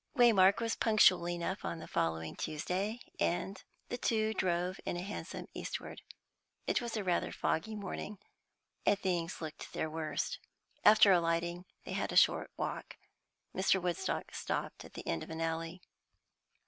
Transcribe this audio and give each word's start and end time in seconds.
Waymark 0.17 0.59
was 0.61 0.73
punctual 0.75 1.29
enough 1.29 1.63
on 1.63 1.77
the 1.77 1.87
following 1.87 2.35
Tuesday, 2.35 3.01
and 3.19 3.63
the 3.89 3.99
two 3.99 4.33
drove 4.33 4.79
in 4.83 4.97
a 4.97 5.03
hansom 5.03 5.45
eastward. 5.53 6.01
It 6.65 6.81
was 6.81 6.97
rather 6.97 7.27
a 7.27 7.31
foggy 7.31 7.75
morning, 7.75 8.17
and 8.83 8.97
things 8.97 9.41
looked 9.41 9.73
their 9.73 9.91
worst. 9.91 10.39
After 10.83 11.11
alighting 11.11 11.65
they 11.83 11.91
had 11.93 12.11
a 12.11 12.15
short 12.17 12.49
walk. 12.57 12.97
Mr. 13.55 13.79
Woodstock 13.79 14.33
stopped 14.33 14.83
at 14.83 14.95
the 14.95 15.05
end 15.05 15.21
of 15.21 15.29
an 15.29 15.39
alley. 15.39 15.83